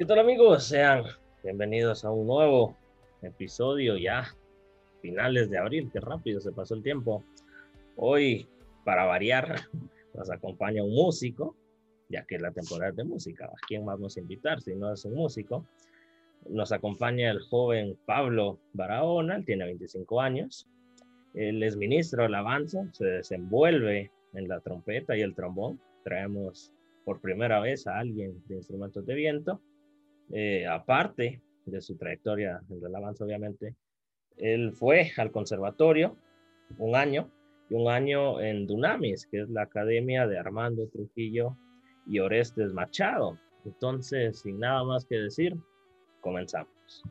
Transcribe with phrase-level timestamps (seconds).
[0.00, 0.64] ¿Qué tal amigos?
[0.64, 1.04] Sean
[1.42, 2.74] bienvenidos a un nuevo
[3.20, 4.34] episodio ya
[5.02, 7.22] finales de abril, qué rápido se pasó el tiempo.
[7.96, 8.48] Hoy,
[8.82, 9.56] para variar,
[10.14, 11.54] nos acompaña un músico,
[12.08, 13.44] ya que es la temporada de música.
[13.44, 15.66] ¿A quién vamos a invitar si no es un músico?
[16.48, 20.66] Nos acompaña el joven Pablo Barahona, él tiene 25 años.
[21.34, 25.78] Él es ministro de alabanza, se desenvuelve en la trompeta y el trombón.
[26.04, 26.72] Traemos
[27.04, 29.60] por primera vez a alguien de instrumentos de viento.
[30.32, 33.74] Eh, aparte de su trayectoria en alabanza, obviamente,
[34.36, 36.16] él fue al conservatorio
[36.78, 37.30] un año
[37.68, 41.56] y un año en Dunamis, que es la academia de Armando Trujillo
[42.06, 43.38] y Orestes Machado.
[43.64, 45.56] Entonces, sin nada más que decir,
[46.20, 47.02] comenzamos.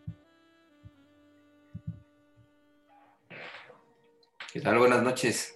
[4.51, 4.79] ¿Qué tal?
[4.79, 5.55] Buenas noches.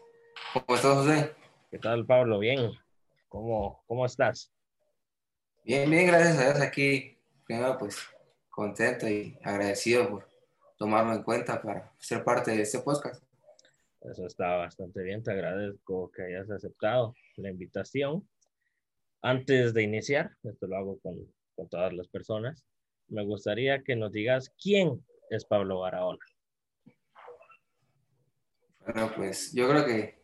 [0.53, 1.31] ¿Cómo estás, José?
[1.71, 2.37] ¿Qué tal, Pablo?
[2.39, 2.71] Bien.
[3.27, 4.53] ¿Cómo, cómo estás?
[5.63, 6.61] Bien, bien, gracias a Dios.
[6.61, 7.12] Aquí,
[7.45, 7.97] primero, pues,
[8.49, 10.29] contento y agradecido por
[10.77, 13.23] tomarme en cuenta para ser parte de este podcast.
[14.01, 15.23] Eso está bastante bien.
[15.23, 18.27] Te agradezco que hayas aceptado la invitación.
[19.21, 21.15] Antes de iniciar, esto lo hago con,
[21.55, 22.65] con todas las personas,
[23.07, 26.19] me gustaría que nos digas quién es Pablo Barahona.
[28.79, 30.23] Bueno, pues yo creo que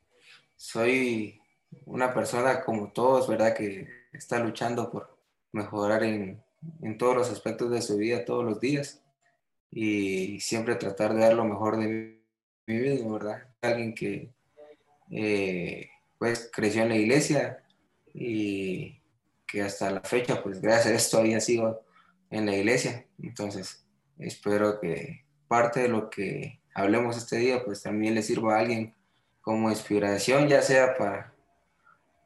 [0.55, 1.39] soy
[1.85, 3.55] una persona como todos, ¿verdad?
[3.55, 5.17] Que está luchando por
[5.51, 6.43] mejorar en,
[6.81, 9.01] en todos los aspectos de su vida todos los días
[9.71, 12.19] y siempre tratar de dar lo mejor de
[12.65, 13.47] mi vida, ¿verdad?
[13.61, 14.31] Alguien que
[15.11, 17.63] eh, pues creció en la iglesia
[18.13, 19.01] y
[19.47, 21.83] que hasta la fecha, pues gracias a esto había sido
[22.29, 23.05] en la iglesia.
[23.21, 23.85] Entonces,
[24.17, 28.93] espero que parte de lo que hablemos este día, pues también le sirva a alguien
[29.41, 31.33] como inspiración, ya sea para,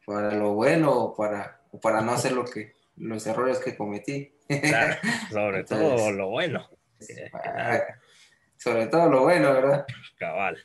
[0.06, 4.33] para lo bueno o para, o para no hacer lo que, los errores que cometí.
[5.31, 6.69] sobre todo lo bueno.
[8.58, 9.86] Sobre todo lo bueno, ¿verdad?
[10.17, 10.58] Cabal.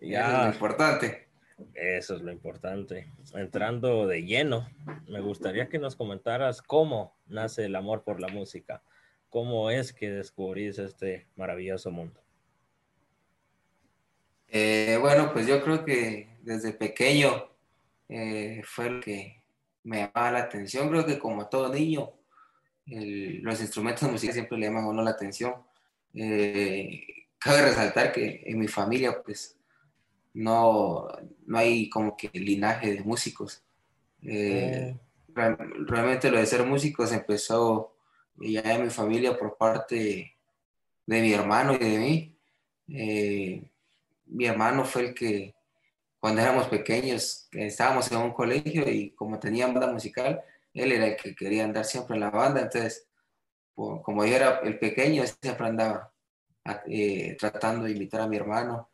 [0.00, 1.28] Ya, eso es lo importante.
[1.74, 3.12] Eso es lo importante.
[3.34, 4.68] Entrando de lleno,
[5.06, 8.82] me gustaría que nos comentaras cómo nace el amor por la música.
[9.28, 12.20] ¿Cómo es que descubrís este maravilloso mundo?
[14.48, 17.50] Eh, bueno, pues yo creo que desde pequeño
[18.08, 19.41] eh, fue lo que
[19.84, 20.88] me llamaba la atención.
[20.88, 22.12] Creo que como todo niño,
[22.86, 25.54] los instrumentos musicales siempre le llaman a uno la atención.
[26.14, 27.04] Eh,
[27.38, 29.58] cabe resaltar que en mi familia, pues,
[30.34, 31.08] no,
[31.46, 33.62] no hay como que linaje de músicos.
[34.22, 34.96] Eh,
[35.34, 37.96] realmente lo de ser músicos empezó
[38.36, 40.36] ya en mi familia por parte
[41.06, 42.36] de mi hermano y de mí.
[42.88, 43.70] Eh,
[44.26, 45.54] mi hermano fue el que,
[46.22, 50.40] cuando éramos pequeños, estábamos en un colegio y como tenía banda musical,
[50.72, 53.08] él era el que quería andar siempre en la banda, entonces,
[53.74, 56.12] como yo era el pequeño, siempre andaba
[56.86, 58.88] eh, tratando de invitar a mi hermano.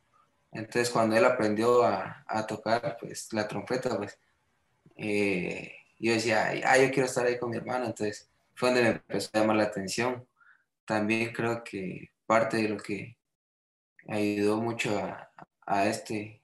[0.53, 4.19] Entonces, cuando él aprendió a, tocar pues, la trompeta, pues,
[4.97, 8.89] eh, yo decía, ah, yo quiero estar ahí con mi hermano, entonces fue donde me
[8.89, 10.27] empezó a llamar la atención.
[10.87, 13.19] También creo que parte de lo que
[14.09, 14.99] ayudó mucho
[15.67, 16.38] a, este,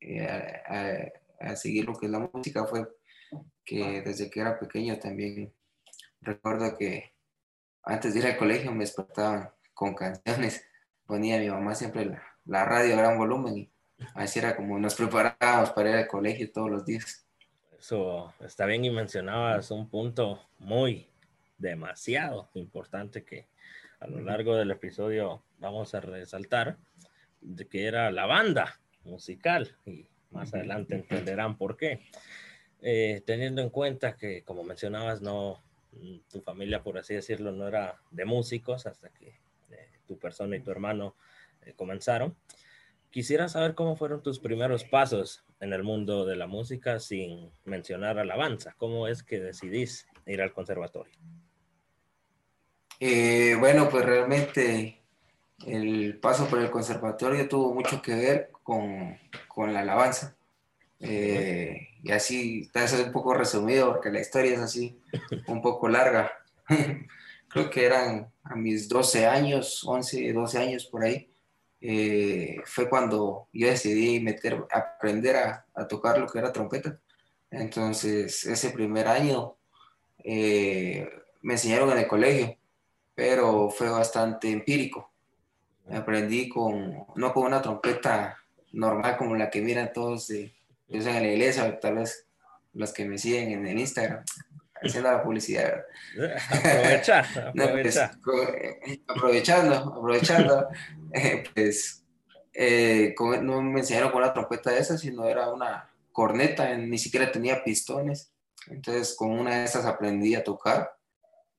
[0.00, 2.88] eh, a seguir lo que es la música fue
[3.64, 5.52] que desde que era pequeño también
[6.20, 7.12] recuerdo que
[7.82, 10.66] antes de ir al colegio me despertaban con canciones,
[11.06, 13.70] ponía mi mamá siempre la, radio a gran volumen y
[14.14, 17.26] así era como nos preparábamos para ir al colegio todos los días.
[17.78, 21.08] Eso está bien y mencionabas un punto muy
[21.56, 23.48] demasiado importante que
[24.00, 26.76] a lo largo del episodio vamos a resaltar,
[27.40, 32.00] de que era la banda musical y más adelante entenderán por qué.
[32.82, 35.62] Eh, teniendo en cuenta que, como mencionabas, no,
[36.30, 39.40] tu familia, por así decirlo, no era de músicos hasta que
[39.70, 41.14] eh, tu persona y tu hermano
[41.62, 42.36] eh, comenzaron.
[43.10, 48.18] Quisiera saber cómo fueron tus primeros pasos en el mundo de la música sin mencionar
[48.18, 48.74] alabanza.
[48.78, 51.12] ¿Cómo es que decidís ir al conservatorio?
[53.58, 54.99] bueno, pues realmente
[55.66, 59.18] el paso por el conservatorio tuvo mucho que ver con,
[59.72, 60.36] la alabanza.
[61.00, 64.98] Eh, y así, es un poco resumido porque la historia es así,
[65.46, 66.32] un poco larga.
[67.48, 71.28] Creo que eran a mis 12 años, 11, 12 años por ahí.
[71.82, 76.98] Eh, fue cuando yo decidí meter, aprender a, a, tocar lo que era trompeta.
[77.50, 79.56] Entonces, ese primer año
[80.24, 81.08] eh,
[81.42, 82.56] me enseñaron en el colegio,
[83.14, 85.10] pero fue bastante empírico.
[85.92, 88.38] Aprendí con, no con una trompeta
[88.72, 90.54] normal como la que miran todos de,
[90.88, 92.26] yo en la iglesia, tal vez
[92.72, 94.24] los que me siguen en el Instagram,
[94.82, 95.82] haciendo la publicidad.
[96.50, 98.10] Aprovecha, pues, aprovecha.
[99.08, 100.68] aprovechando, aprovechando,
[101.12, 102.04] eh, pues
[102.52, 107.30] eh, con- no me enseñaron con la trompeta esa, sino era una corneta, ni siquiera
[107.30, 108.32] tenía pistones.
[108.68, 110.92] Entonces con una de esas aprendí a tocar.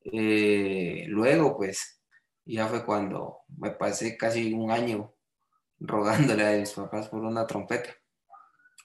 [0.03, 2.00] Eh, luego, pues,
[2.45, 5.13] ya fue cuando me pasé casi un año
[5.79, 7.91] rogándole a mis papás por una trompeta.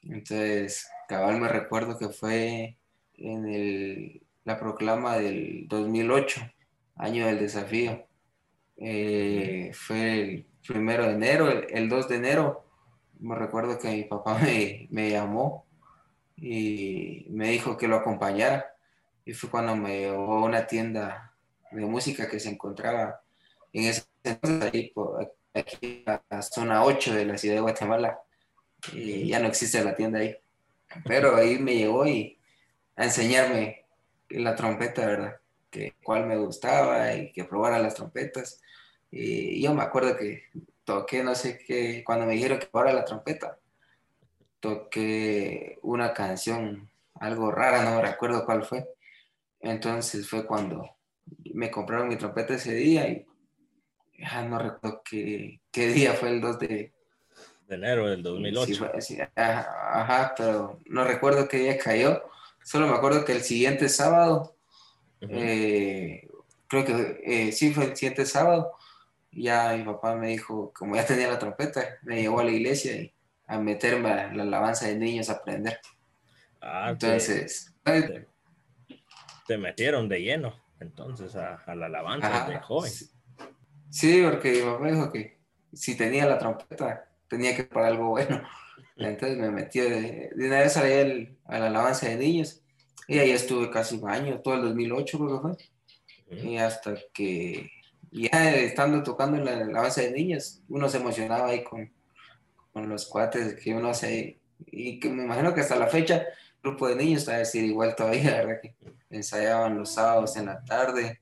[0.03, 2.79] Entonces, cabal me recuerdo que fue
[3.15, 6.41] en el- la proclama del 2008,
[6.97, 8.07] año del desafío.
[8.77, 12.65] Eh, fue el primero de enero, el, el 2 de enero.
[13.19, 15.67] Me recuerdo que mi papá me, me llamó
[16.37, 18.67] y me dijo que lo acompañara.
[19.25, 21.35] Y fue cuando me llevó a una tienda
[21.73, 23.21] de música que se encontraba
[23.79, 24.93] en ese entonces,
[25.55, 28.21] aquí, a la zona 8 de la ciudad de Guatemala.
[28.93, 30.37] Y ya no existe la tienda ahí.
[31.05, 32.39] Pero ahí me llegó y
[32.97, 33.85] a enseñarme
[34.31, 35.37] la trompeta, ¿verdad?
[35.71, 38.61] Que cuál me gustaba y que probara las trompetas.
[39.11, 40.45] Y yo me acuerdo que
[40.85, 43.59] toqué, no sé qué, cuando me dijeron que probara la trompeta,
[44.61, 48.89] toqué una canción, algo rara, no me recuerdo cuál fue.
[49.61, 50.97] Entonces fue cuando
[51.55, 53.27] me compraron mi trompeta ese día y
[54.19, 56.93] ya no recuerdo qué, qué día fue el 2 de,
[57.69, 58.67] De enero del 2008.
[58.67, 62.23] Sí, fue- sí, ajá, ajá, pero no recuerdo qué día cayó.
[62.63, 64.57] Solo me acuerdo que el siguiente sábado,
[65.21, 66.29] eh,
[66.69, 68.73] creo que eh, sí fue el siguiente sábado,
[69.33, 72.97] ya mi papá me dijo, como ya tenía la trompeta, me llevó a la iglesia
[72.97, 73.13] y
[73.47, 75.79] a meterme a la alabanza de niños a aprender.
[76.61, 77.75] Ah, te- Entonces,
[79.47, 82.91] te, metieron de lleno, entonces, a, a la alabanza ajá, de joven.
[82.91, 83.09] sí,
[83.99, 85.39] sí, porque mi papá dijo que
[85.73, 88.43] si tenía la trompeta, tenía que para algo bueno.
[88.97, 92.63] Entonces me metí de, de una vez salí al- a la alabanza de niños
[93.09, 95.49] y ahí estuve casi un año, todo el 2008 creo que
[96.29, 96.39] fue.
[96.51, 97.71] Y hasta que
[98.11, 101.93] ya estando tocando en la alabanza de niños, uno se emocionaba ahí con,
[102.73, 106.27] con los cuates que uno hace y que me imagino que hasta la fecha el
[106.63, 108.61] grupo de niños a decir igual todavía, ¿verdad?
[108.63, 108.75] Que
[109.11, 111.21] ensayaban los sábados en la tarde.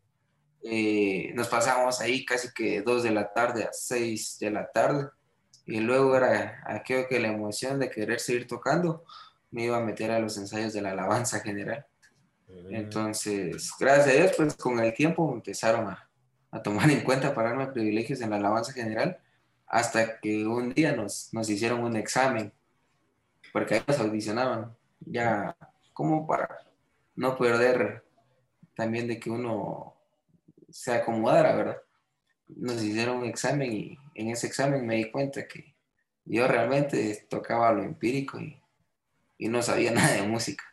[0.66, 5.10] Eh, nos pasábamos ahí casi que dos de la tarde a seis de la tarde
[5.66, 9.04] y luego era aquello que la emoción de querer seguir tocando
[9.50, 11.86] me iba a meter a los ensayos de la alabanza general.
[12.70, 16.08] Entonces, gracias a Dios, pues con el tiempo empezaron a,
[16.50, 19.18] a tomar en cuenta para darme privilegios en la alabanza general,
[19.66, 22.52] hasta que un día nos, nos hicieron un examen,
[23.52, 25.56] porque ahí nos audicionaban, ya
[25.92, 26.48] como para
[27.16, 28.04] no perder
[28.74, 29.93] también de que uno
[30.74, 31.82] se acomodara, ¿verdad?
[32.48, 35.72] Nos hicieron un examen y en ese examen me di cuenta que
[36.24, 38.60] yo realmente tocaba lo empírico y,
[39.38, 40.64] y no sabía nada de música.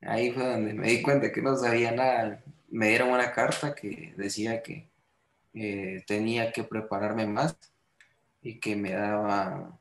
[0.00, 2.42] Ahí fue donde me di cuenta que no sabía nada.
[2.70, 4.88] Me dieron una carta que decía que
[5.52, 7.54] eh, tenía que prepararme más
[8.40, 9.78] y que me daban,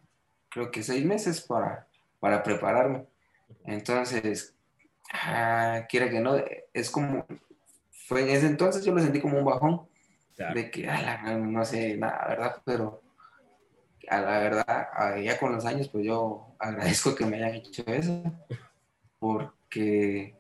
[0.50, 1.88] creo que seis meses para,
[2.20, 3.06] para prepararme.
[3.64, 4.54] Entonces,
[5.14, 6.36] ah, quiera que no,
[6.74, 7.26] es como,
[8.12, 9.88] fue en ese entonces yo lo sentí como un bajón
[10.36, 10.54] Claro.
[10.56, 12.62] de que, a la- no sé nada, ¿verdad?
[12.66, 13.02] Pero
[14.10, 18.22] a la verdad, ya con los años, pues yo agradezco que me hayan hecho eso,
[19.18, 20.36] porque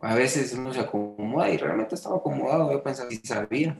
[0.00, 3.76] a veces uno se acomoda y realmente estaba acomodado, yo pensaba que sabía.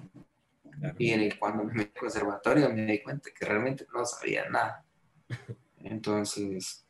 [0.81, 0.97] Claro.
[0.99, 4.49] Y en el- cuando me metí al conservatorio me di cuenta que realmente no sabía
[4.51, 4.83] nada.
[5.85, 6.85] Entonces,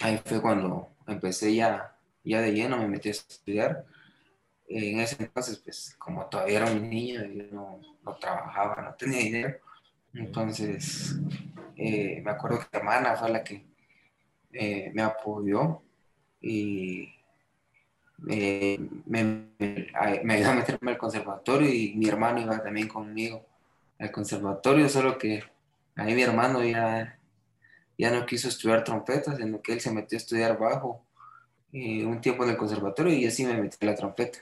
[0.00, 3.84] ahí fue cuando empecé ya, ya de lleno, me metí a estudiar.
[4.74, 9.20] En ese entonces, pues como todavía era un niño, yo no, no trabajaba, no tenía
[9.20, 9.58] dinero.
[10.14, 11.16] Entonces,
[11.76, 13.66] eh, me acuerdo que mi hermana fue la que
[14.52, 15.82] eh, me apoyó
[16.40, 17.08] y
[18.28, 19.24] eh, me,
[19.58, 23.44] me- ayudó a meterme al conservatorio y mi hermano iba también conmigo
[23.98, 25.42] al conservatorio, solo que
[25.96, 27.18] ahí mi hermano ya,
[27.98, 31.04] ya no quiso estudiar trompeta, sino que él se metió a estudiar bajo
[31.72, 34.40] eh, un tiempo en el conservatorio y así me metí a la trompeta.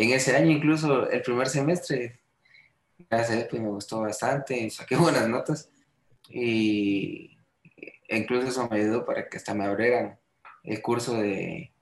[0.00, 2.20] En ese año incluso el primer semestre,
[3.10, 5.70] gracias a pues, me gustó bastante, saqué buenas notas
[6.28, 7.36] y
[8.08, 10.16] incluso eso me ayudó para que hasta me abrieran
[10.62, 11.72] el curso de,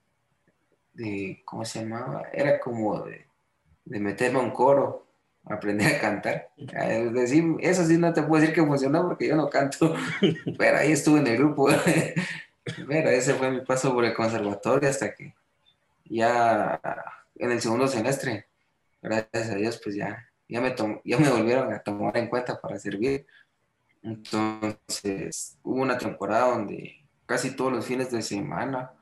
[0.94, 2.23] de ¿cómo se llamaba?
[2.32, 3.26] Era como de,
[3.85, 5.06] de meterme a un coro,
[5.44, 6.49] aprender a cantar.
[6.56, 9.94] Es decir, eso sí no te puedo decir que funcionó porque yo no canto,
[10.56, 11.68] pero ahí estuve en el grupo.
[12.88, 15.35] Pero ese fue mi paso por el conservatorio hasta que
[16.06, 16.80] ya
[17.38, 18.47] en el segundo semestre,
[19.02, 22.61] gracias a Dios, pues ya, ya, me, tom- ya me volvieron a tomar en cuenta
[22.61, 23.26] para servir.
[24.02, 28.93] Entonces, hubo una temporada donde casi todos los fines de semana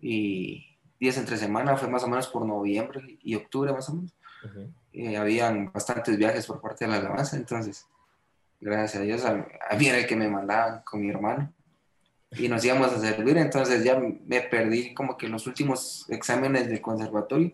[0.00, 4.14] y días entre semana, fue más o menos por noviembre y octubre más o menos.
[4.92, 7.86] Eh, habían bastantes viajes por parte de la alabanza, entonces,
[8.60, 9.34] gracias a Dios, a,
[9.76, 11.52] mí era el que me mandaban con mi hermano
[12.38, 16.80] y nos íbamos a servir, entonces ya me perdí como que los últimos exámenes del
[16.80, 17.52] conservatorio,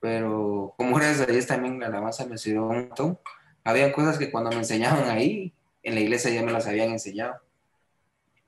[0.00, 3.18] pero como gracias a Dios también la alabanza me sirvió un montón.
[3.64, 7.34] Había cosas que cuando me enseñaban ahí, en la iglesia ya me las habían enseñado.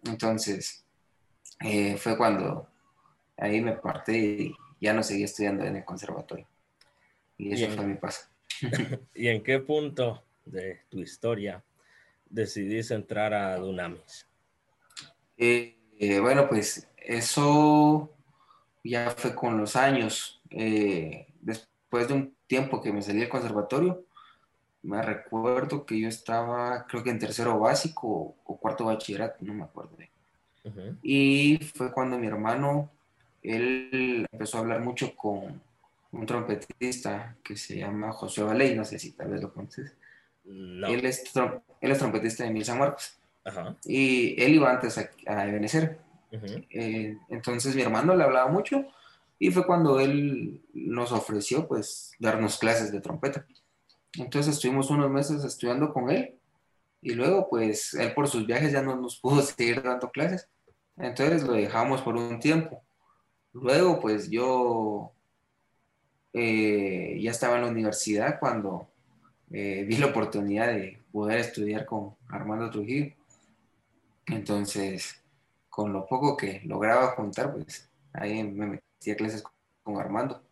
[0.05, 0.85] Entonces,
[1.61, 2.69] eh, fue cuando
[3.37, 6.47] ahí me partí y ya no seguí estudiando en el conservatorio.
[7.37, 8.27] Y eso fue mi paso.
[9.15, 11.63] ¿Y en qué punto de tu historia
[12.29, 14.27] decidiste entrar a Dunamis?
[15.37, 18.11] Eh, eh, bueno, pues eso
[18.83, 20.41] ya fue con los años.
[20.51, 24.05] después de un tiempo que me salí del conservatorio,
[24.85, 29.65] me recuerdo que yo estaba, creo que en tercero básico o, cuarto bachillerato, no me
[29.65, 30.99] acuerdo bien.
[31.03, 32.91] Y fue cuando mi hermano,
[33.43, 35.61] él empezó a hablar mucho con
[36.13, 39.95] un trompetista que se llama José Valey, no sé si tal vez lo conoces.
[40.47, 41.25] Él, es
[41.81, 43.19] él es trompetista de Mil San Marcos.
[43.85, 48.85] Y él iba antes a, a eh, entonces mi hermano le hablaba mucho
[49.39, 53.47] y fue cuando él nos ofreció pues darnos clases de trompeta.
[54.19, 56.39] Entonces estuvimos unos meses estudiando con él
[57.03, 60.49] y luego pues él por sus viajes ya no nos pudo seguir dando clases.
[60.97, 62.83] Entonces lo dejamos por un tiempo.
[63.53, 65.13] Luego pues yo
[66.33, 68.89] eh, ya estaba en la universidad cuando
[69.53, 73.15] eh, vi la oportunidad de poder estudiar con Armando Trujillo.
[74.27, 75.23] Entonces,
[75.69, 79.43] con lo poco que lograba juntar, pues ahí me metí a clases
[79.83, 80.43] con Armando.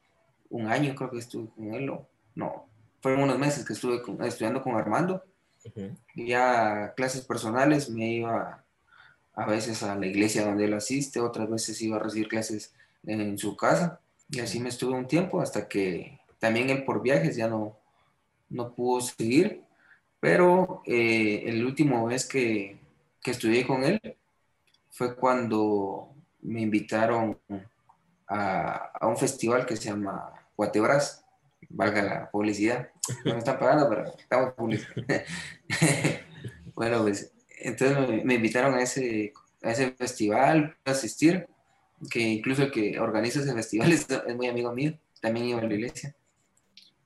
[0.51, 2.67] Un año creo que estuve con él, o no,
[3.01, 5.23] fueron unos meses que estuve estudiando con Armando.
[6.15, 8.65] y Ya clases personales me iba
[9.35, 12.75] a veces a la iglesia donde él asiste, otras veces iba a recibir clases
[13.05, 14.01] en su casa.
[14.29, 17.79] Y así me estuve un tiempo hasta que también él por viajes ya no,
[18.49, 19.63] no pudo seguir.
[20.21, 22.82] Pero eh, el último vez que,
[23.23, 24.01] que estudié con él
[24.91, 27.39] fue cuando me invitaron
[28.27, 31.23] a, a un festival que se llama Guatebras
[31.73, 32.89] valga la publicidad.
[33.25, 35.03] No me están pagando, pero estamos publicando.
[36.75, 41.47] bueno, pues entonces me, invitaron a ese, a ese festival a asistir,
[42.11, 45.75] que incluso el que organiza ese festival es, muy amigo mío, también iba a la
[45.75, 46.15] iglesia.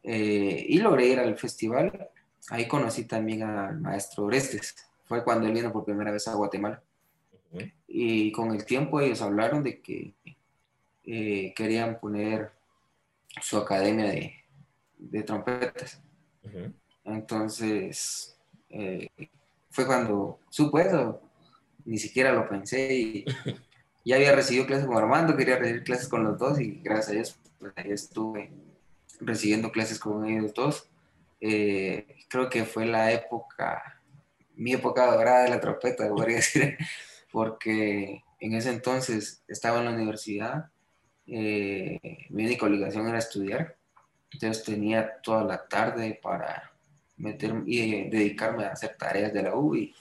[0.02, 2.10] Eh, y logré ir al festival.
[2.48, 4.76] Ahí conocí también al maestro Orestes.
[5.06, 6.82] Fue cuando él vino por primera vez a Guatemala.
[7.88, 10.12] Y con el tiempo ellos hablaron de que
[11.04, 12.50] eh, querían poner
[13.40, 14.34] su academia de,
[14.98, 16.02] de trompetas.
[17.04, 18.36] Entonces,
[18.68, 19.08] eh,
[19.70, 21.20] fue cuando supe eso,
[21.84, 23.24] ni siquiera lo pensé y
[24.04, 27.12] ya había recibido clases con Armando, quería recibir clases con los dos y gracias a
[27.12, 28.50] Dios pues, ahí estuve
[29.20, 30.88] recibiendo clases con ellos dos.
[31.40, 33.95] Eh, creo que fue la época,
[34.56, 36.76] mi época dorada de la trompeta, podría decir,
[37.30, 40.70] porque en ese entonces estaba en la universidad,
[41.26, 41.98] eh,
[42.30, 43.76] mi única obligación era estudiar
[44.32, 46.72] entonces tenía toda la tarde para
[47.16, 49.94] meter y dedicarme a hacer tareas de la U y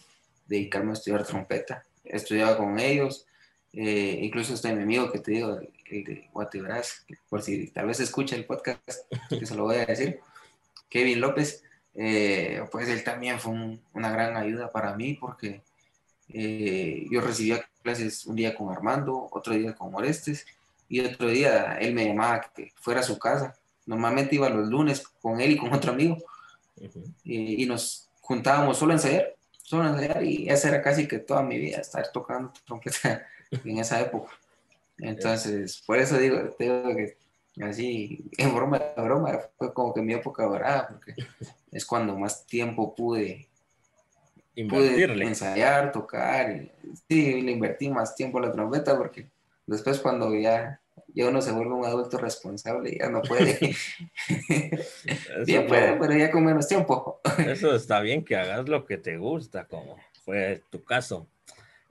[0.48, 1.86] dedicarme a estudiar trompeta.
[2.04, 3.26] Estudiaba con ellos,
[3.72, 5.60] eh, incluso este mi amigo que te digo,
[5.90, 9.86] el de Guatibras, por si tal vez escucha el podcast, que se lo voy a
[9.86, 10.20] decir,
[10.90, 11.64] Kevin López,
[11.96, 15.62] eh, pues él también fue una gran ayuda para mí porque
[16.30, 20.46] eh, yo recibía clases un día con Armando, otro día con Orestes
[20.90, 25.08] y otro día él me llamaba que fuera a su casa Normalmente iba los lunes
[25.22, 26.18] con él y con otro amigo.
[27.24, 31.44] y, nos juntábamos solo a ensayar, solo a ensayar, y esa era casi que toda
[31.44, 34.34] mi vida, estar tocando trompeta en esa época.
[34.98, 37.18] Entonces, por eso digo, que
[37.62, 41.14] así, en broma, de broma, fue como que mi época dorada, porque
[41.76, 43.50] es cuando más tiempo pude,
[44.70, 46.72] pude ensayar, tocar.
[47.10, 49.28] sí, le invertí más tiempo a la trompeta, porque
[49.68, 50.80] después cuando ya
[51.14, 53.58] ya uno se vuelve un adulto responsable ya no puede.
[55.46, 57.20] Bien puede, pero ya con menos tiempo.
[57.40, 61.28] Eso está bien que hagas lo que te gusta, como fue tu caso.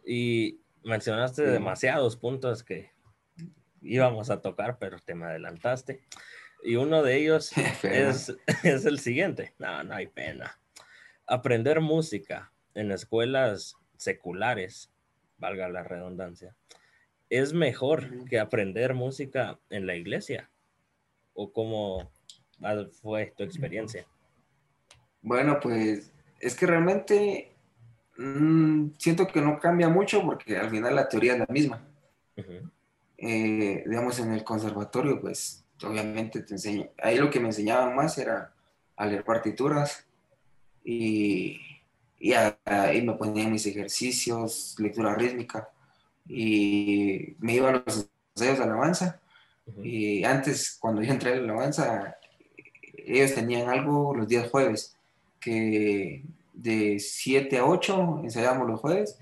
[0.07, 2.91] Y mencionaste demasiados puntos que
[3.83, 6.01] íbamos a tocar, pero te me adelantaste.
[6.65, 7.53] Y uno de ellos
[7.85, 9.55] es, es el siguiente.
[9.59, 10.59] No, no hay pena.
[11.27, 14.91] Aprender música en escuelas seculares,
[15.39, 16.57] valga la redundancia,
[17.31, 20.51] es mejor que aprender música en la iglesia?
[21.33, 22.11] ¿O cómo
[23.03, 24.07] fue tu experiencia?
[25.23, 27.53] Bueno, pues es que realmente
[28.17, 31.89] mm, siento que no cambia mucho porque al final la teoría es la misma.
[33.17, 38.17] eh, digamos, en el conservatorio, pues obviamente te enseño, ahí lo que me enseñaban más
[38.19, 38.53] era
[38.97, 40.07] a leer partituras
[40.85, 41.61] y,
[42.19, 42.33] y
[42.65, 45.69] ahí me ponían mis ejercicios, lectura rítmica
[46.27, 49.21] y me iban los ensayos de alabanza
[49.83, 52.17] y antes cuando yo entré a la alabanza
[52.97, 54.97] ellos tenían algo los días jueves
[55.41, 59.19] que de 7 a 8 ensayábamos los jueves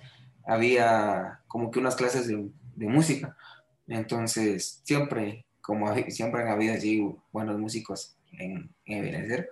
[0.47, 3.37] había como que unas clases de, de música.
[3.88, 9.47] Entonces siempre como siempre han habido así buenos músicos en, en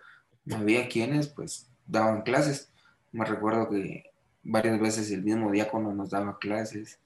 [0.52, 2.72] había quienes pues daban clases.
[3.12, 4.10] Me recuerdo que
[4.42, 6.98] varias veces el mismo diácono nos daba clases.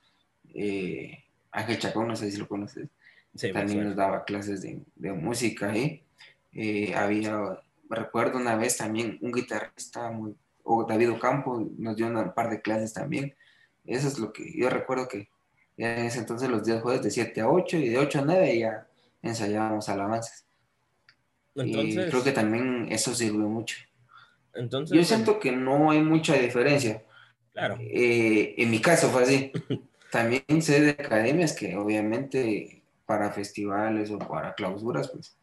[0.54, 2.88] Eh, Ángel Chacón, no sé si lo conoces,
[3.52, 6.02] también nos daba clases de, de música ahí.
[6.52, 7.36] Eh, había,
[7.88, 12.50] me recuerdo una vez también un guitarrista, muy, o David Ocampo, nos dio un par
[12.50, 13.34] de clases también.
[13.84, 15.28] Eso es lo que yo recuerdo que
[15.76, 18.58] en ese entonces los días jueves de 7 a 8 y de 8 a 9
[18.58, 18.86] ya
[19.24, 20.44] ensayábamos alabanzas.
[21.54, 23.76] Entonces, y creo que también eso sirvió mucho.
[24.54, 27.02] Entonces, Yo siento que no hay mucha diferencia.
[27.52, 27.76] Claro.
[27.80, 29.52] Eh, en mi caso fue así.
[30.10, 35.36] también sé de academias que obviamente para festivales o para clausuras, pues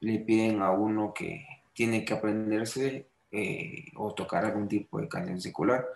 [0.00, 5.40] le piden a uno que tiene que aprenderse eh, o tocar algún tipo de canción
[5.40, 5.86] secular.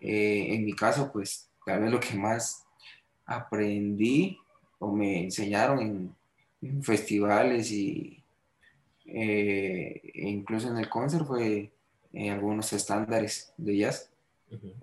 [0.00, 2.64] Eh, en mi caso, pues tal vez lo que más
[3.24, 4.38] aprendí
[4.78, 6.14] o me enseñaron en,
[6.82, 8.22] festivales y
[9.06, 11.70] eh, e incluso en el concert fue
[12.12, 14.10] en algunos estándares de jazz.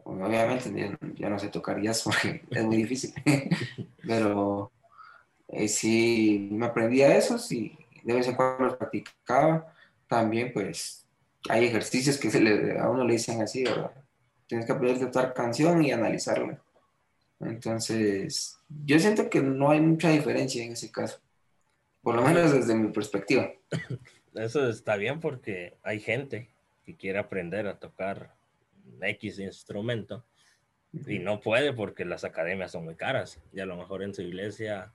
[0.03, 3.13] Obviamente ya, no sé tocar jazz porque es muy difícil,
[4.05, 4.71] pero
[5.47, 9.73] eh, sí me aprendí a eso y de vez en cuando los practicaba.
[10.07, 11.05] También pues
[11.49, 13.63] hay ejercicios que se le, a uno le dicen así,
[14.45, 16.61] Tienes que aprender a tocar canción y analizarla.
[17.39, 21.19] Entonces, yo siento que no hay mucha diferencia en ese caso.
[22.03, 23.51] Por lo menos desde mi perspectiva.
[24.35, 26.49] Eso está bien porque hay gente
[26.85, 28.35] que quiere aprender a tocar
[29.01, 30.25] X instrumento
[31.07, 33.41] y no puede porque las academias son muy caras.
[33.53, 34.93] Y a lo mejor en su iglesia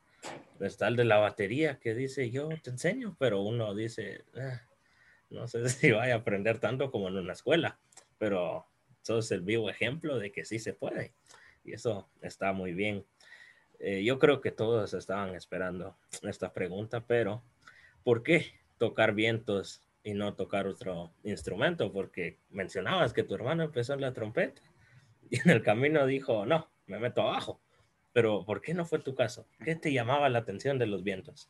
[0.61, 4.61] está el de la batería que dice yo te enseño, pero uno dice ah,
[5.31, 7.79] no sé si vaya a aprender tanto como en una escuela,
[8.18, 8.66] pero
[9.03, 11.12] eso es el vivo ejemplo de que sí se puede.
[11.64, 13.05] Y eso está muy bien.
[13.79, 17.43] Eh, yo creo que todos estaban esperando esta pregunta, pero
[18.03, 21.93] ¿por qué tocar vientos y no tocar otro instrumento?
[21.93, 24.62] Porque mencionabas que tu hermano empezó en la trompeta
[25.31, 27.61] y en el camino dijo, no, me meto abajo.
[28.12, 29.47] Pero ¿por qué no fue tu caso?
[29.64, 31.49] ¿Qué te llamaba la atención de los vientos?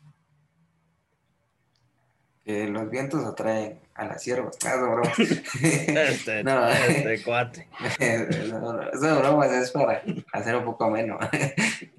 [2.49, 4.57] los vientos atraen a las siervas.
[4.65, 7.69] Ah, este, no, este cuate.
[7.99, 11.19] Eso broma es para hacer un poco menos.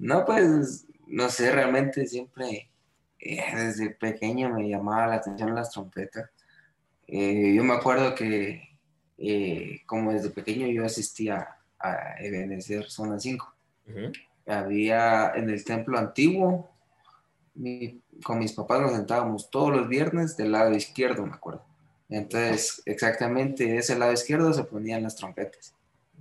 [0.00, 2.70] No, pues, no sé, realmente siempre,
[3.18, 6.30] eh, desde pequeño me llamaba la atención las trompetas.
[7.06, 8.78] Eh, yo me acuerdo que,
[9.18, 13.54] eh, como desde pequeño yo asistía a Ebenezer Zona 5.
[14.46, 16.70] Había en el templo antiguo,
[18.24, 21.64] con mis papás nos sentábamos todos los viernes del lado izquierdo, me acuerdo.
[22.08, 25.74] Entonces, exactamente ese lado izquierdo se ponían las trompetas.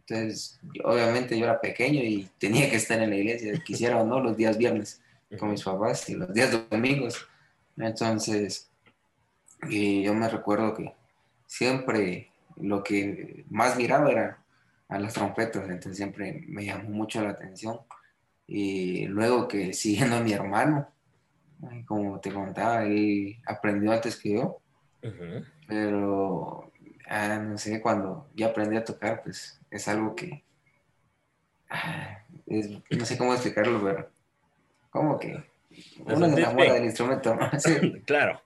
[0.09, 4.19] Entonces, obviamente yo era pequeño y tenía que estar en la iglesia, quisiera o no,
[4.19, 5.01] los días viernes
[5.37, 7.27] con mis papás y los días domingos.
[7.77, 8.71] Entonces,
[9.69, 10.93] y yo me recuerdo que
[11.45, 14.43] siempre lo que más miraba era
[14.87, 17.79] a las trompetas, entonces siempre me llamó mucho la atención.
[18.47, 20.89] Y luego que siguiendo a mi hermano,
[21.85, 24.59] como te contaba, él aprendió antes que yo,
[25.67, 26.71] pero
[27.07, 30.43] ah, no sé, cuando ya aprendí a tocar, pues es algo que
[31.69, 32.23] ah,
[32.89, 34.09] no sé cómo explicarlo, pero
[34.89, 35.43] como que
[35.99, 37.37] uno se enamora del instrumento.
[38.05, 38.41] claro.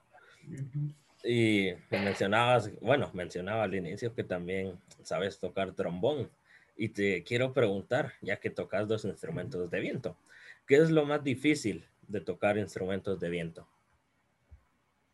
[1.22, 6.30] Y mencionabas, bueno, mencionaba al inicio que también sabes tocar trombón.
[6.76, 10.18] Y te quiero preguntar, ya que tocas dos instrumentos de viento,
[10.66, 13.68] ¿qué es lo más difícil de tocar instrumentos de viento?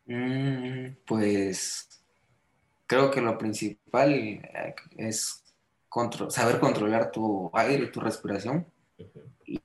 [0.05, 2.03] Mm, pues
[2.87, 4.75] creo que lo principal eh,
[5.93, 8.65] es saber controlar tu aire, tu respiración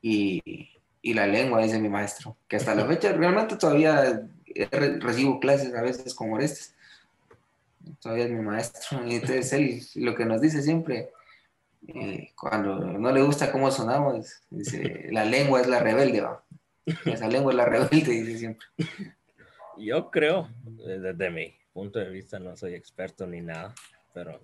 [0.02, 0.72] y,
[1.14, 4.28] la lengua, dice mi maestro, que hasta la fecha realmente todavía
[5.00, 6.74] recibo clases a veces con Orestes.
[8.00, 9.04] Todavía es mi maestro.
[9.06, 11.10] Y entonces él lo que nos dice siempre,
[11.86, 16.42] eh, cuando no le gusta cómo sonamos, dice, la lengua es la rebelde, ¿va?
[17.04, 18.66] Esa lengua es la rebelde, dice siempre.
[19.78, 23.74] Yo creo, desde mi punto de vista, no soy experto ni nada,
[24.12, 24.40] pero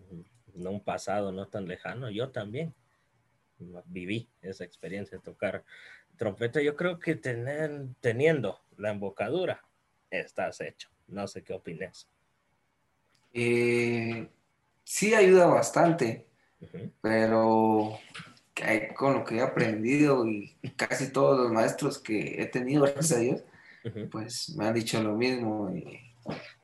[0.55, 2.75] en un pasado no tan lejano, yo también
[3.87, 5.65] viví esa experiencia de tocar
[6.17, 9.63] trompeta, yo creo que tener, teniendo la embocadura,
[10.11, 10.89] estás hecho.
[11.09, 12.09] No sé qué opinas.
[13.33, 14.29] Eh,
[14.85, 16.27] sí ayuda bastante,
[17.01, 17.99] pero
[18.97, 23.21] con lo que he aprendido y casi todos los maestros que he tenido, gracias a
[23.21, 23.45] Dios,
[24.11, 25.75] pues me han dicho lo mismo.
[25.75, 26.15] Y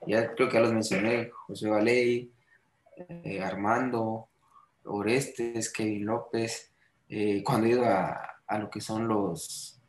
[0.06, 2.30] ya creo que ya los mencioné, José Valey,
[3.24, 4.28] eh, Armando,
[4.84, 6.72] Orestes, Kevin López,
[7.08, 9.80] eh, cuando he ido a, lo que son los,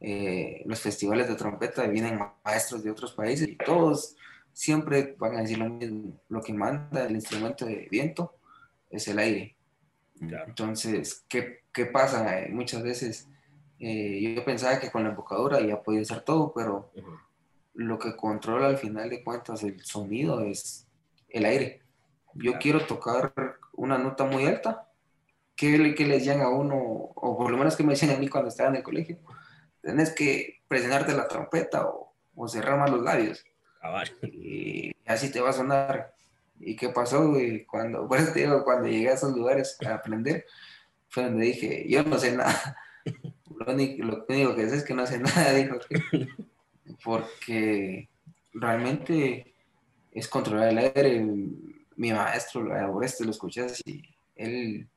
[0.00, 4.16] eh, los festivales de trompeta, vienen maestros de otros países y todos
[4.52, 8.36] siempre van a decir lo mismo, lo que manda el instrumento de viento
[8.90, 9.56] es el aire.
[10.20, 12.46] Entonces, ¿qué, ¿qué, pasa?
[12.50, 13.28] Muchas veces
[13.78, 16.90] yo pensaba que con la embocadura ya podía hacer todo, pero
[17.74, 20.86] lo que controla al final de cuentas el sonido es
[21.28, 21.85] el aire.
[22.38, 23.32] Yo quiero tocar
[23.72, 24.88] una nota muy alta,
[25.54, 28.48] ¿qué, le decían a uno, o por lo menos que me decían a mí cuando
[28.48, 29.18] estaba en el colegio?
[29.80, 33.44] Tenés que presionarte la trompeta o, o cerrar más los labios.
[34.22, 36.14] Y así te va a sonar.
[36.60, 37.32] ¿Y qué pasó,
[37.66, 38.08] Cuando,
[38.64, 40.46] cuando llegué a esos lugares a aprender,
[41.08, 42.76] fue donde dije, yo no sé nada.
[43.58, 45.78] Lo único, lo único que sé es que no sé nada, dijo.
[47.02, 48.10] Porque
[48.52, 49.54] realmente
[50.12, 51.24] es controlar el aire.
[51.96, 54.88] Mi maestro, este lo escuché así, él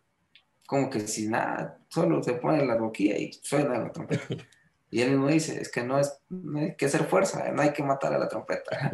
[0.70, 4.24] como que sin nada, solo se pone la boquilla y suena la trompeta.
[4.92, 6.20] Y él mismo dice, es que no, es,
[6.56, 8.92] hay que hacer fuerza, no hay que matar a la trompeta.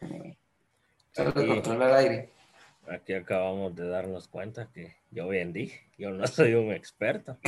[1.12, 2.30] Solo controlar el aire.
[2.88, 7.38] Aquí acabamos de darnos cuenta que yo bien dije, yo no soy un experto.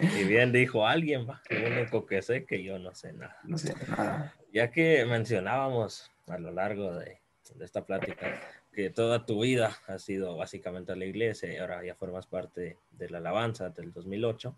[0.00, 3.36] y bien dijo alguien, va, lo único que sé que yo no sé nada.
[3.42, 4.34] No sé nada.
[4.52, 7.20] Ya que mencionábamos a lo largo de,
[7.56, 8.40] de esta plática
[8.72, 12.78] que toda tu vida ha sido básicamente a la iglesia y ahora ya formas parte
[12.92, 14.56] de la alabanza del 2008.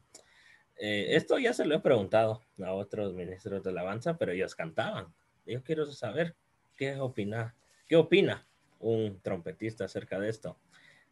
[0.76, 5.12] Eh, esto ya se lo he preguntado a otros ministros de alabanza, pero ellos cantaban.
[5.46, 6.34] Yo quiero saber
[6.76, 7.54] qué opina,
[7.86, 8.46] qué opina
[8.80, 10.58] un trompetista acerca de esto.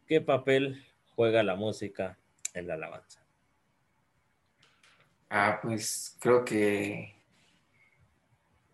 [0.05, 0.83] ¿Qué papel
[1.15, 2.17] juega la música
[2.53, 3.25] en la alabanza?
[5.29, 7.15] Ah, pues creo que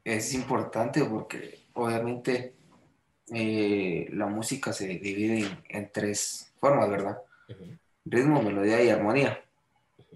[0.03, 2.56] es importante porque obviamente
[3.29, 7.17] eh, la música se divide en, tres formas, ¿verdad?
[8.05, 9.41] Ritmo, melodía y armonía.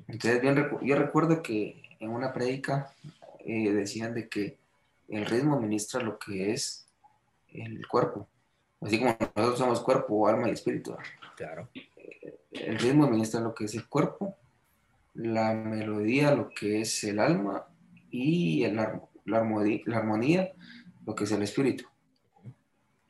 [0.07, 2.93] Entonces, bien, yo recuerdo que en una prédica
[3.39, 4.57] eh, decían de que
[5.09, 6.87] el ritmo ministra lo que es
[7.53, 8.27] el cuerpo,
[8.79, 10.95] así como nosotros somos cuerpo, alma y espíritu.
[11.35, 11.67] Claro.
[12.51, 14.35] El ritmo ministra lo que es el cuerpo,
[15.13, 17.67] la melodía lo que es el alma
[18.09, 19.01] y la
[19.93, 20.53] armonía
[21.05, 21.90] lo que es el espíritu.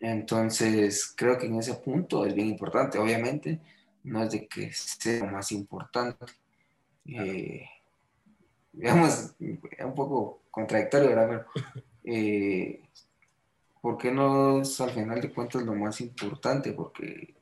[0.02, 2.98] Entonces, creo que en ese punto es bien importante.
[2.98, 3.60] Obviamente,
[4.04, 6.26] no es de que sea más importante.
[7.06, 7.66] Eh,
[8.74, 11.46] digamos, es un poco contradictorio, ¿verdad?
[11.64, 12.82] Pero, eh,
[13.82, 16.72] ¿Por qué no es al final de cuentas lo más importante?
[16.74, 17.34] Porque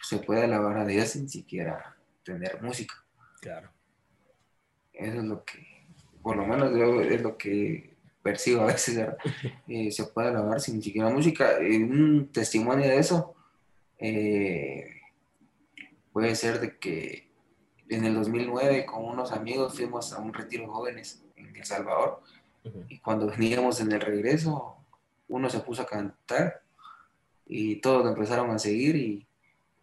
[0.00, 2.94] se puede alabar a Dios sin siquiera tener música.
[3.40, 3.68] Claro.
[4.94, 5.86] Eso es lo que,
[6.22, 7.95] por lo menos yo, es lo que
[8.26, 9.06] percibo a veces,
[9.68, 11.58] eh, se puede alabar sin siquiera música.
[11.60, 13.36] un testimonio de eso
[13.98, 14.90] eh,
[16.12, 17.28] puede ser de que
[17.88, 22.20] en el 2009 con unos amigos fuimos a un retiro jóvenes en El Salvador
[22.88, 24.76] y cuando veníamos en el regreso
[25.28, 26.62] uno se puso a cantar
[27.46, 29.24] y todos empezaron a seguir y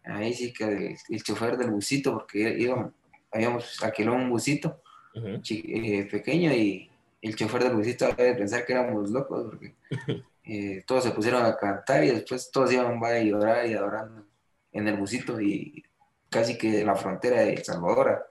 [0.04, 2.92] ahí sí que el, chofer del busito, porque íbamos,
[3.32, 4.82] habíamos alquilado un busito
[5.14, 6.90] eh, pequeño y
[7.24, 9.74] el chofer del busito de pensar que éramos locos, porque
[10.44, 14.26] eh, todos se pusieron a cantar y después todos iban a llorar y adorando
[14.72, 15.82] en el busito y
[16.28, 18.26] casi que de la frontera de El Salvador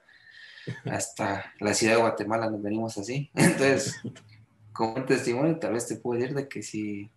[0.85, 3.31] hasta la ciudad de Guatemala nos venimos así.
[3.35, 3.99] Entonces,
[4.71, 7.09] como un testimonio, tal vez te puedo decir de que si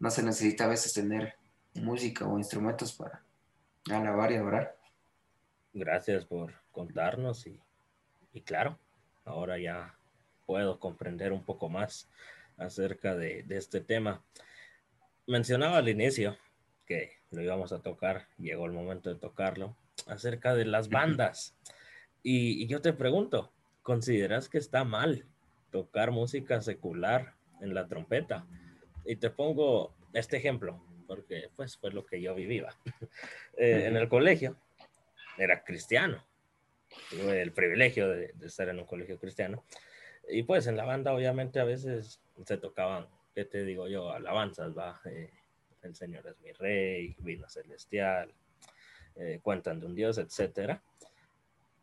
[0.00, 1.36] no se necesita a veces tener
[1.74, 3.22] música o instrumentos para
[3.90, 4.76] alabar y adorar.
[5.72, 7.60] Gracias por contarnos y,
[8.32, 8.76] y claro,
[9.24, 9.94] ahora ya
[10.52, 12.10] puedo comprender un poco más
[12.58, 14.22] acerca de, este tema.
[15.26, 16.36] Mencionaba al inicio
[16.84, 19.74] que lo íbamos a tocar, llegó el momento de tocarlo,
[20.06, 21.56] acerca de las bandas.
[22.22, 25.24] Y, yo te pregunto, ¿consideras que está mal
[25.70, 28.46] tocar música secular en la trompeta?
[29.06, 32.76] Y te pongo este ejemplo, porque pues fue lo que yo vivía.
[33.56, 34.56] Eh, en el colegio
[35.36, 36.24] era cristiano,
[37.10, 39.62] tuve el privilegio de, de estar en un colegio cristiano
[40.28, 44.10] y pues en la banda obviamente a veces se tocaban, ¿qué te digo yo?
[44.10, 45.00] Alabanzas, va.
[45.04, 45.30] Eh,
[45.82, 48.32] el Señor es mi rey, vino celestial,
[49.16, 50.82] eh, cuentan de un Dios, etcétera.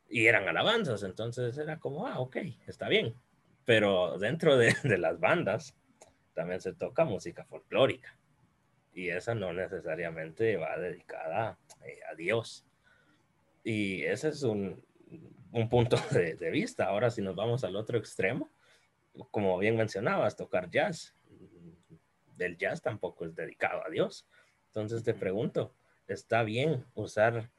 [0.09, 3.13] y eran alabanzas, entonces era como, ah, ok, está bien.
[3.65, 5.75] Pero dentro de, de las bandas
[6.33, 8.17] también se toca música folclórica
[8.93, 12.65] y esa no necesariamente va dedicada eh, a Dios.
[13.63, 14.83] Y ese es un,
[15.51, 16.85] un punto de, de, vista.
[16.85, 18.49] Ahora, si nos vamos al otro extremo,
[19.31, 21.15] como bien mencionabas, tocar jazz.
[22.35, 24.25] Del jazz tampoco es dedicado a Dios.
[24.67, 25.73] Entonces te pregunto,
[26.07, 27.49] ¿está bien usar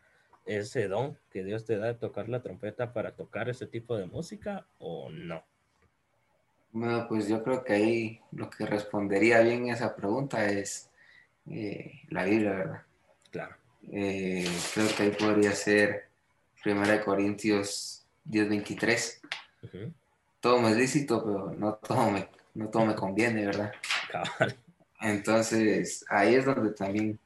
[0.47, 4.07] ese don que Dios te da de tocar la trompeta para tocar ese tipo de
[4.07, 5.45] música o no?
[6.73, 10.89] Bueno, pues yo creo que ahí lo que respondería bien esa pregunta es
[11.51, 12.83] eh, la Biblia, ¿verdad?
[13.31, 13.57] Claro.
[13.91, 16.10] Eh, creo que ahí podría ser
[16.65, 19.21] 1 Corintios 10:23.
[20.41, 23.73] Todo me es lícito, pero no todo me, no todo me conviene, ¿verdad?
[25.01, 27.19] Entonces, ahí es donde también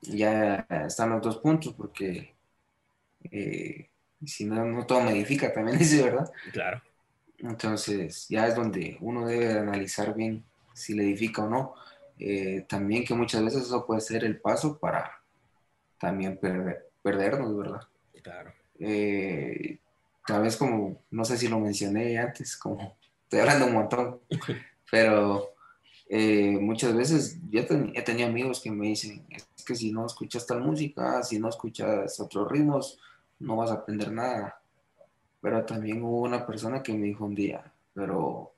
[0.00, 2.34] ya están los dos puntos, porque
[3.30, 3.88] eh,
[4.24, 6.30] si no, no todo me edifica, también dice, ¿verdad?
[6.52, 6.82] Claro.
[7.38, 11.74] Entonces, ya es donde uno debe analizar bien si le edifica o no.
[12.18, 15.20] Eh, también que muchas veces eso puede ser el paso para
[16.00, 17.80] también perder, perdernos, ¿verdad?
[18.28, 18.52] Claro.
[18.78, 19.78] Eh,
[20.26, 24.20] tal vez como, no sé si lo mencioné antes, como estoy hablando un montón,
[24.90, 25.54] pero
[26.10, 30.46] eh, muchas veces yo he tenido amigos que me dicen, es que si no escuchas
[30.46, 32.98] tal música, si no escuchas otros ritmos,
[33.38, 34.60] no vas a aprender nada.
[35.40, 38.52] Pero también hubo una persona que me dijo un día, pero,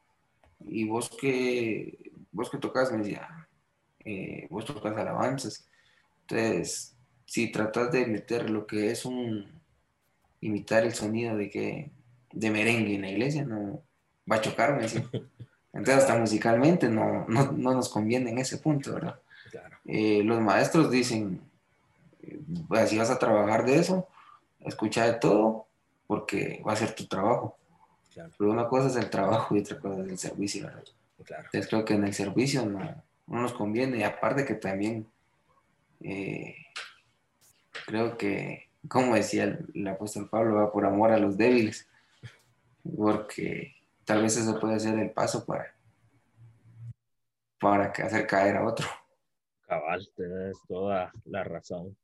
[0.66, 2.90] ¿y vos qué, vos qué tocas?
[2.90, 3.48] Me decía,
[4.04, 5.68] eh, vos tocas alabanzas.
[6.22, 9.59] Entonces, si tratas de meter lo que es un,
[10.40, 11.90] imitar el sonido de que,
[12.32, 13.82] de merengue en la iglesia, no,
[14.30, 14.86] va a chocarme.
[15.72, 19.20] Entonces, hasta musicalmente no, no, no, nos conviene en ese punto, ¿verdad?
[19.84, 21.40] Eh, los maestros dicen,
[22.68, 24.08] pues, si vas a trabajar de eso,
[24.60, 25.66] escucha de todo,
[26.06, 27.56] porque va a ser tu trabajo.
[28.36, 30.84] Pero una cosa es el trabajo y otra cosa es el servicio, ¿verdad?
[31.18, 32.80] Entonces creo que en el servicio no,
[33.26, 33.98] no nos conviene.
[33.98, 35.06] Y aparte que también
[36.00, 36.56] eh,
[37.86, 41.88] creo que, como decía el, apóstol Pablo, va por amor a los débiles,
[42.96, 45.74] porque tal vez eso puede ser el paso para,
[47.58, 48.86] para hacer caer a otro.
[49.66, 51.96] Cabal, tienes toda la razón.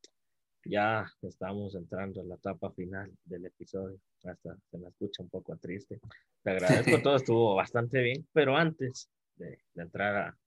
[0.65, 3.99] Ya estamos entrando en la etapa final del episodio.
[4.25, 6.01] Hasta se me escucha un poco triste.
[6.43, 10.39] Te agradezco, todo estuvo bastante bien, pero antes de entrar a,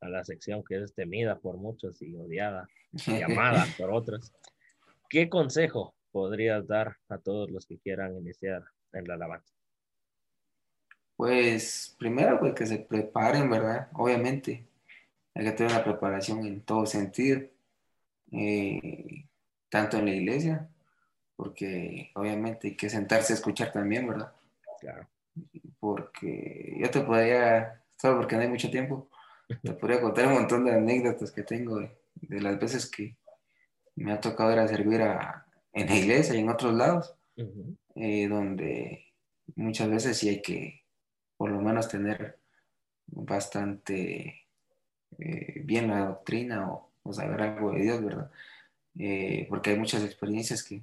[0.00, 2.68] a la sección que es temida por muchos y odiada
[3.06, 4.32] y amada por otros.
[5.10, 9.52] ¿Qué consejo podrías dar a todos los que quieran iniciar en la alabanza?
[11.16, 13.88] Pues primero pues que se preparen, ¿verdad?
[13.94, 14.68] Obviamente
[15.34, 17.42] hay que tener una preparación en todo sentido,
[18.30, 19.26] eh,
[19.68, 20.68] tanto en la iglesia,
[21.34, 24.32] porque obviamente hay que sentarse a escuchar también, ¿verdad?
[24.80, 25.08] Claro.
[25.80, 29.10] Porque yo te podría, solo porque no hay mucho tiempo,
[29.60, 33.16] te podría contar un montón de anécdotas que tengo de, las veces que
[34.00, 37.14] me ha tocado ir a servir a, en la iglesia y en otros lados,
[37.94, 39.06] eh, donde
[39.56, 40.84] muchas veces sí hay que
[41.36, 42.38] por lo menos tener
[43.06, 44.46] bastante
[45.18, 48.30] eh, bien la doctrina o, saber algo de Dios, ¿verdad?
[48.96, 50.82] Eh, porque hay muchas experiencias que,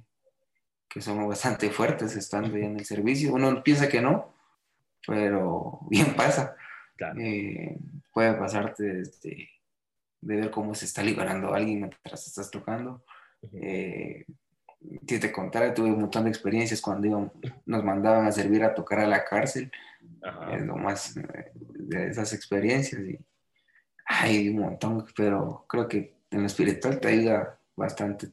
[0.86, 3.32] que son bastante fuertes estando en el servicio.
[3.32, 4.34] Uno piensa que no,
[5.06, 6.54] pero bien pasa.
[8.12, 9.02] Puede pasarte
[10.20, 13.04] de ver cómo se está liberando alguien mientras estás tocando.
[13.52, 14.24] Eh,
[15.06, 17.32] si te contara, tuve un montón de experiencias cuando
[17.66, 19.70] nos mandaban a servir a tocar a la cárcel.
[20.52, 23.00] Es lo más eh, de esas experiencias.
[23.02, 23.18] Y,
[24.10, 28.32] hay un montón, pero creo que en lo espiritual te ayuda bastante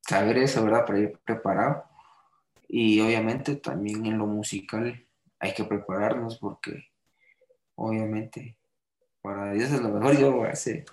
[0.00, 0.86] saber eso, ¿verdad?
[0.86, 1.84] Para ir preparado.
[2.68, 5.04] Y obviamente también en lo musical
[5.40, 6.84] hay que prepararnos porque
[7.74, 8.56] obviamente.
[9.20, 10.16] Para Dios es lo mejor.
[10.16, 10.84] Yo hace,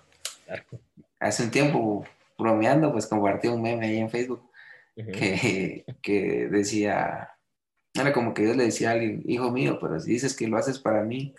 [1.20, 2.06] hace un tiempo,
[2.38, 4.50] bromeando, pues compartí un meme ahí en Facebook
[4.96, 7.30] que, que decía,
[7.94, 10.58] era como que Dios le decía a alguien, hijo mío, pero si dices que lo
[10.58, 11.34] haces para mí,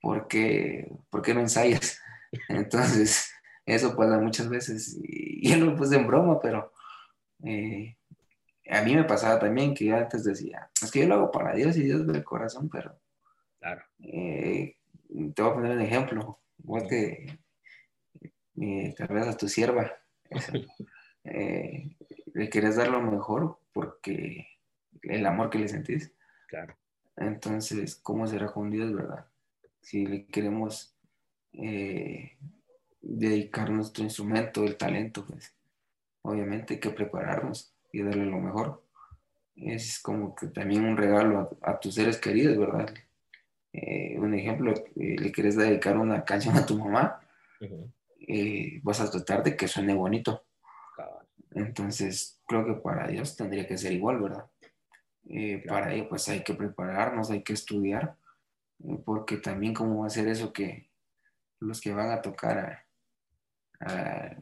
[0.00, 2.00] ¿por qué, ¿por qué no ensayas?
[2.48, 3.30] Entonces,
[3.66, 6.72] eso pasa muchas veces, y yo lo puse en broma, pero
[7.44, 7.96] eh,
[8.68, 11.54] a mí me pasaba también que yo antes decía, es que yo lo hago para
[11.54, 13.00] Dios y Dios ve el corazón, pero
[13.60, 13.82] Claro.
[14.02, 14.76] Eh,
[15.34, 16.38] te voy a poner un ejemplo.
[16.58, 17.38] Vos que
[18.60, 19.90] eh, tal vez a tu sierva
[21.24, 21.96] eh,
[22.34, 24.46] le quieres dar lo mejor porque
[25.02, 26.12] el amor que le sentís.
[26.46, 26.76] Claro.
[27.16, 29.26] Entonces, ¿cómo será con Dios, verdad?
[29.80, 30.94] Si le queremos
[33.00, 35.54] dedicar nuestro instrumento, el talento, pues
[36.22, 38.82] obviamente hay que prepararnos y darle lo mejor.
[39.56, 42.94] es como que también un regalo a, tus seres queridos, ¿verdad?
[43.72, 47.20] Eh, un ejemplo, eh, le quieres dedicar una canción a tu mamá,
[48.32, 50.44] eh, vas a tratar de que suene bonito.
[51.52, 54.48] Entonces, creo que para ellos tendría que ser igual, ¿verdad?
[55.66, 58.16] Para ello, pues hay que prepararnos, hay que estudiar,
[59.04, 60.90] porque también cómo va a ser eso que
[61.58, 62.84] los que van a tocar
[63.80, 64.36] a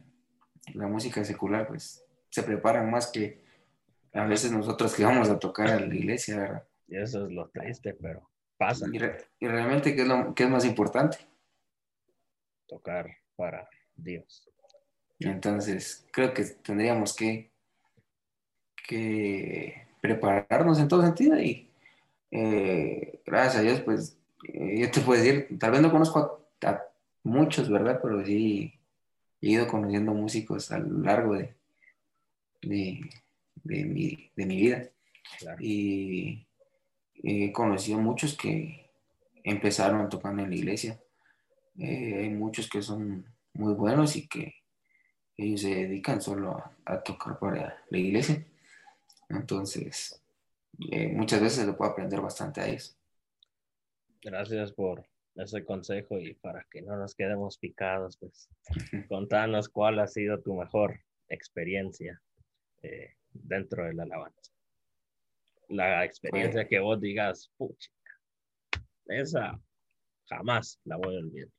[0.73, 3.43] la música secular, pues se preparan más que
[4.13, 6.67] a veces nosotros que vamos a tocar a la iglesia, ¿verdad?
[6.87, 8.85] Y eso es lo triste, pero pasa.
[8.91, 8.99] Y,
[9.47, 11.17] realmente, ¿qué es, lo, ¿qué es más importante?
[12.67, 13.67] Tocar para
[14.03, 14.49] Dios.
[15.19, 17.51] Entonces, creo que tendríamos que,
[18.87, 21.69] que prepararnos en todo sentido y
[22.31, 26.83] eh, gracias a Dios, pues eh, yo te puedo decir, tal vez no conozco a
[27.23, 27.99] muchos, ¿verdad?
[28.01, 28.73] Pero sí
[29.41, 31.55] he ido conociendo músicos a lo largo de,
[32.61, 33.09] de,
[33.63, 34.89] mi, vida.
[35.59, 36.45] Y
[37.23, 38.89] he conocido muchos que
[39.43, 40.99] empezaron tocando en la iglesia.
[41.77, 44.53] Eh, hay muchos que son muy buenos y que
[45.37, 48.45] ellos se dedican solo a, tocar para la iglesia.
[49.29, 50.21] Entonces,
[50.91, 52.97] eh, muchas veces lo puedo aprender bastante a ellos.
[54.21, 58.49] Gracias por ese consejo y para que no nos quedemos picados, pues
[59.07, 62.21] contanos cuál ha sido tu mejor experiencia
[62.81, 64.51] eh, dentro de la alabanza.
[65.69, 67.91] La experiencia que vos digas, pucha,
[69.05, 69.59] esa
[70.27, 71.58] jamás la voy a olvidar.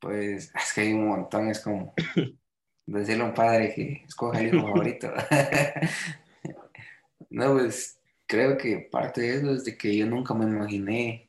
[0.00, 1.94] Pues es que hay un montón, es como
[2.86, 5.12] decirle a un padre que escoja el hijo favorito.
[7.30, 11.28] no, pues creo que parte de eso es de que yo nunca me imaginé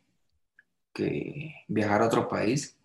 [1.67, 2.77] viajar a otro país.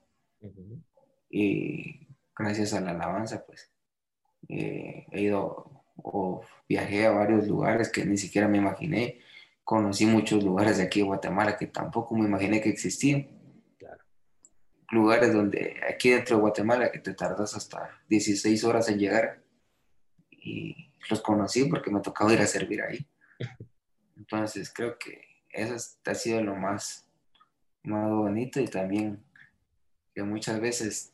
[1.31, 3.71] Y gracias a la alabanza, pues
[4.49, 9.21] eh, he ido o viajé a varios lugares que ni siquiera me imaginé.
[9.63, 13.29] Conocí muchos lugares de aquí de Guatemala que tampoco me imaginé que existían.
[14.95, 19.43] Lugares donde aquí dentro de Guatemala que te tardas hasta 16 horas en llegar.
[20.31, 23.07] Y los conocí porque me tocaba ir a servir ahí.
[24.17, 25.75] Entonces creo que eso
[26.07, 27.05] ha sido lo más
[27.85, 29.23] más bonito y también
[30.15, 31.13] que muchas veces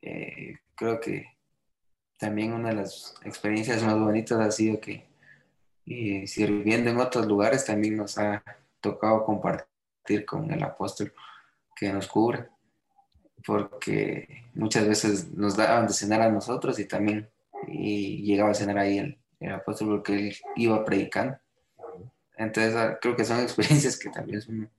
[0.00, 1.26] eh, creo que
[2.18, 5.06] también una de las experiencias más bonitas ha sido que
[6.26, 8.42] sirviendo en otros lugares también nos ha
[8.80, 11.12] tocado compartir con el apóstol
[11.76, 12.48] que nos cubre,
[13.46, 17.28] porque muchas veces nos daban de cenar a nosotros y también
[17.68, 21.38] y llegaba a cenar ahí el, el apóstol porque él iba predicando.
[22.36, 24.70] Entonces ah, creo que son experiencias que también son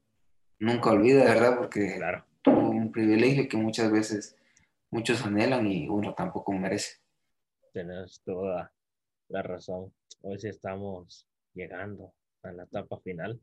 [0.59, 1.57] nunca olvida, ¿verdad?
[1.57, 2.25] Porque claro.
[2.45, 4.35] un privilegio que muchas veces
[4.89, 6.97] muchos anhelan y uno tampoco merece.
[7.73, 8.71] Tienes toda
[9.29, 9.93] la razón.
[10.21, 13.39] Hoy sí estamos llegando a la etapa final.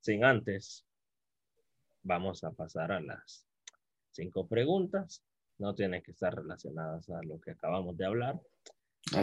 [0.00, 0.85] Sin antes,
[2.06, 3.46] vamos a pasar a las
[4.12, 5.22] cinco preguntas.
[5.58, 8.40] No tienen que estar relacionadas a lo que acabamos de hablar.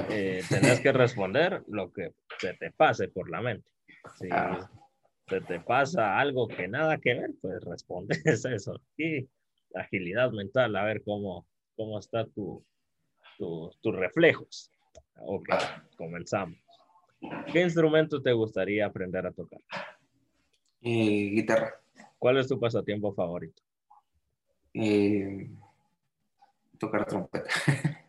[0.09, 3.69] Eh, tenés que responder lo que se te pase por la mente.
[4.17, 4.69] Sí, ah
[5.27, 8.79] se te pasa algo que nada que ver, pues respondes eso.
[8.97, 9.27] Y
[9.73, 12.63] agilidad mental, a ver cómo, cómo está tu,
[13.37, 14.71] tus reflejos.
[15.19, 15.49] Ok,
[15.97, 16.57] comenzamos.
[17.51, 19.61] ¿Qué instrumento te gustaría aprender a tocar?
[20.81, 21.73] Eh, guitarra.
[22.23, 23.61] ¿Cuál es tu pasatiempo favorito?
[24.73, 25.45] Eh,
[26.79, 27.49] tocar trompeta.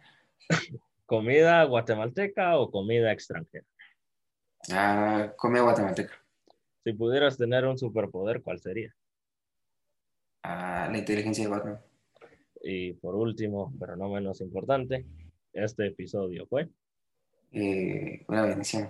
[1.05, 3.67] ¿Comida guatemalteca o comida extranjera?
[4.71, 6.15] Ah, comida guatemalteca.
[6.85, 8.95] Si pudieras tener un superpoder, ¿cuál sería?
[10.45, 11.81] Ah, la inteligencia de Batman.
[12.63, 15.05] Y por último, pero no menos importante,
[15.53, 16.69] este episodio fue.
[17.51, 18.89] Eh, una bendición.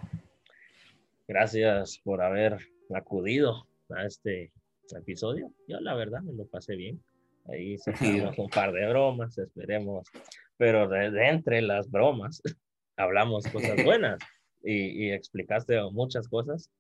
[1.26, 2.58] Gracias por haber
[2.90, 4.52] acudido a este
[4.92, 5.51] episodio.
[5.68, 7.03] Yo la verdad me lo pasé bien.
[7.47, 7.75] Ahí
[8.29, 10.09] hicimos un par de bromas, esperemos.
[10.57, 12.42] Pero de, entre las bromas
[12.97, 14.18] hablamos cosas buenas
[14.62, 16.71] y, y explicaste muchas cosas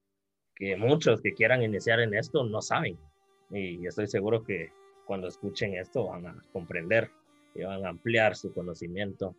[0.54, 2.98] que muchos que quieran iniciar en esto no saben.
[3.50, 4.70] Y estoy seguro que
[5.06, 7.10] cuando escuchen esto van a comprender
[7.54, 9.36] y van a ampliar su conocimiento.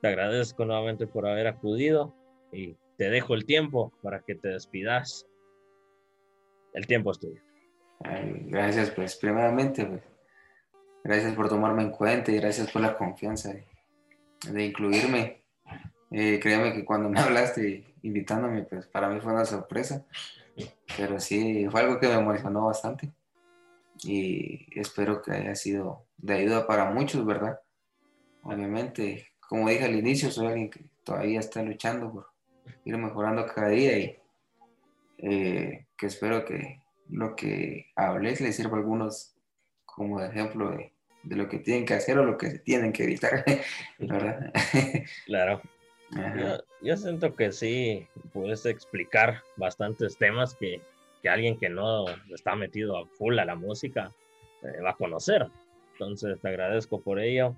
[0.00, 2.14] Te agradezco nuevamente por haber acudido
[2.52, 5.26] y te dejo el tiempo para que te despidas.
[6.74, 7.40] El tiempo es tuyo.
[8.00, 10.02] Gracias, pues primeramente, pues,
[11.04, 13.52] gracias por tomarme en cuenta y gracias por la confianza
[14.48, 15.42] de, incluirme.
[16.10, 20.04] Eh, créeme que cuando me hablaste invitándome, pues para mí fue una sorpresa.
[20.96, 23.10] Pero sí, fue algo que me emocionó bastante
[24.02, 27.60] y espero que haya sido de ayuda para muchos, ¿verdad?
[28.42, 32.26] Obviamente, como dije al inicio, soy alguien que todavía está luchando por,
[32.84, 34.16] ir mejorando cada día y
[35.18, 36.80] eh, que espero que
[37.10, 39.34] lo que hables les sirva a algunos
[39.84, 40.92] como ejemplo de,
[41.22, 43.44] de, lo que tienen que hacer o lo que tienen que evitar,
[43.98, 44.52] ¿verdad?
[45.26, 45.60] Claro.
[46.12, 50.80] Yo, yo, siento que sí puedes explicar bastantes temas que,
[51.22, 54.12] que, alguien que no está metido a full a la música
[54.62, 55.46] eh, va a conocer.
[55.92, 57.54] Entonces te agradezco por ello.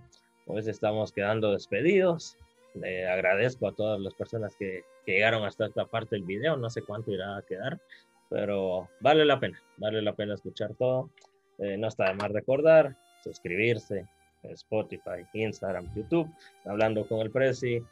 [0.47, 2.37] Hoy estamos quedando despedidos.
[2.75, 6.57] Le agradezco a todas las personas que, que llegaron hasta esta parte del video.
[6.59, 7.81] No sé cuánto irá a quedar,
[8.33, 11.11] pero vale la pena, vale la pena escuchar todo.
[11.59, 14.07] Eh, no está de más recordar, suscribirse,
[14.43, 16.29] Spotify, Instagram, YouTube,
[16.65, 17.83] hablando con el Prezi.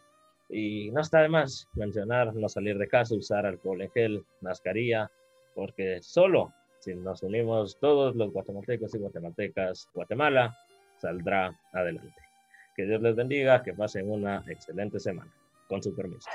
[0.49, 5.11] Y no está de más mencionar, no salir de casa, usar alcohol en gel, mascarilla,
[5.55, 10.57] porque solo si nos unimos todos los guatemaltecos y guatemaltecas, Guatemala
[10.97, 12.20] saldrá adelante.
[12.74, 15.30] Que Dios les bendiga, que pasen una excelente semana.
[15.68, 16.28] Con su permiso.